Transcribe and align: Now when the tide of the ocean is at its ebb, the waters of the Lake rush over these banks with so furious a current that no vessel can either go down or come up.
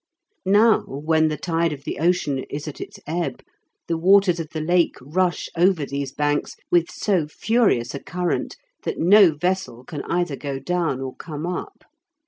Now 0.47 0.79
when 0.87 1.27
the 1.27 1.37
tide 1.37 1.71
of 1.71 1.83
the 1.83 1.99
ocean 1.99 2.39
is 2.49 2.67
at 2.67 2.81
its 2.81 2.99
ebb, 3.05 3.43
the 3.87 3.99
waters 3.99 4.39
of 4.39 4.49
the 4.49 4.59
Lake 4.59 4.95
rush 4.99 5.47
over 5.55 5.85
these 5.85 6.11
banks 6.11 6.55
with 6.71 6.89
so 6.89 7.27
furious 7.27 7.93
a 7.93 7.99
current 7.99 8.57
that 8.81 8.97
no 8.97 9.35
vessel 9.35 9.83
can 9.83 10.01
either 10.05 10.35
go 10.35 10.57
down 10.57 11.01
or 11.01 11.15
come 11.15 11.45
up. 11.45 11.83